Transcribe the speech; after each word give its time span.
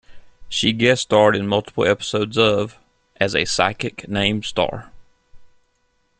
She 0.49 0.73
guest 0.73 1.03
starred 1.03 1.35
in 1.35 1.47
multiple 1.47 1.85
episodes 1.85 2.35
of"" 2.35 2.75
as 3.21 3.35
a 3.35 3.45
psychic 3.45 4.07
named 4.09 4.45
Starr. 4.45 4.89